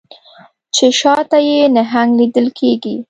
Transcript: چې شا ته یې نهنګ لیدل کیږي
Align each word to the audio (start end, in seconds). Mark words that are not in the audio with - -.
چې 0.75 0.85
شا 0.99 1.15
ته 1.29 1.37
یې 1.49 1.59
نهنګ 1.75 2.09
لیدل 2.19 2.47
کیږي 2.59 2.95